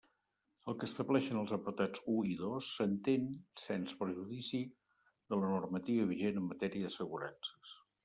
[0.71, 3.29] El que estableixen els apartats u i dos s'entén
[3.67, 4.65] sens perjudici
[4.97, 7.83] de la normativa vigent en matèria d'assegurances.